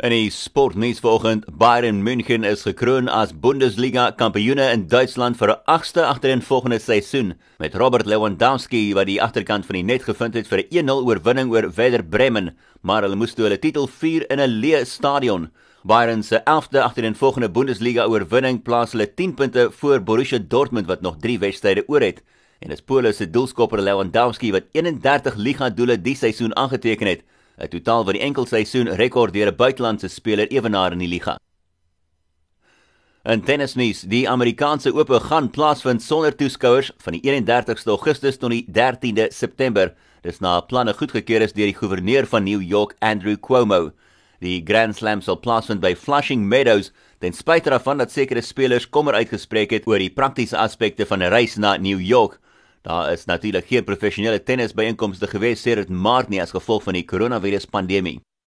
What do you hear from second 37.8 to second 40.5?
Augustus tot die 13de September. Dis